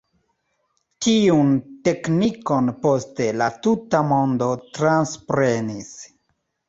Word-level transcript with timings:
Tiun 1.05 1.51
teknikon 1.89 2.73
poste 2.87 3.27
la 3.43 3.51
tuta 3.67 4.01
mondo 4.13 4.49
transprenis. 4.79 5.97